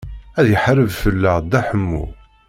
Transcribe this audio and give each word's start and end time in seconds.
Ad 0.39 0.47
iḥareb 0.55 0.89
fell-aɣ 1.03 1.37
Dda 1.41 1.61
Ḥemmu. 1.67 2.05